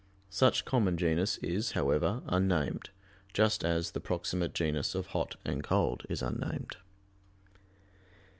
[0.31, 2.89] Such common genus is, however, unnamed,
[3.35, 6.77] just as the proximate genus of hot and cold is unnamed.